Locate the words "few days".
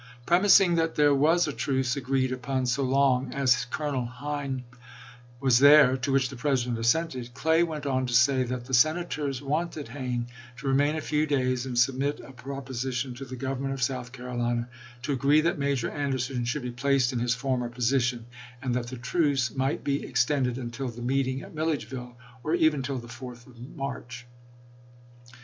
11.01-11.67